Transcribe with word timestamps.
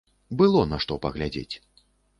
Было 0.39 0.63
на 0.71 0.81
што 0.87 0.99
паглядзець. 1.07 1.55